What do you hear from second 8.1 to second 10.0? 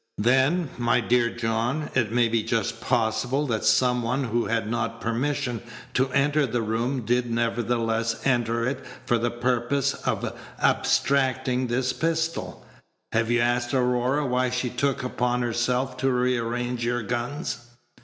enter it for the purpose